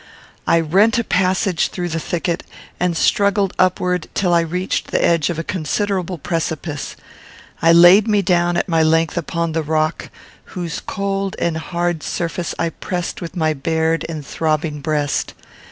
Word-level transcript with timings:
I 0.47 0.59
rent 0.59 0.97
a 0.97 1.03
passage 1.03 1.67
through 1.67 1.89
the 1.89 1.99
thicket, 1.99 2.41
and 2.79 2.97
struggled 2.97 3.53
upward 3.59 4.07
till 4.15 4.33
I 4.33 4.39
reached 4.41 4.87
the 4.87 5.05
edge 5.05 5.29
of 5.29 5.37
a 5.37 5.43
considerable 5.43 6.17
precipice; 6.17 6.95
I 7.61 7.71
laid 7.71 8.07
me 8.07 8.23
down 8.23 8.57
at 8.57 8.67
my 8.67 8.81
length 8.81 9.15
upon 9.15 9.51
the 9.51 9.61
rock, 9.61 10.09
whose 10.57 10.79
cold 10.79 11.35
and 11.37 11.55
hard 11.55 12.01
surface 12.01 12.55
I 12.57 12.69
pressed 12.69 13.21
with 13.21 13.35
my 13.35 13.53
bared 13.53 14.03
and 14.09 14.25
throbbing 14.25 14.81
breast. 14.81 15.35